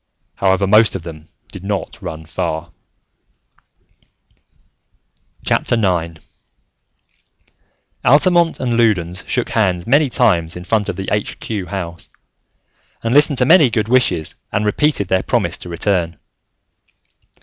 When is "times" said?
10.09-10.55